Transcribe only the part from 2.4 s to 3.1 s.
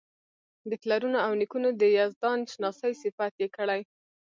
شناسۍ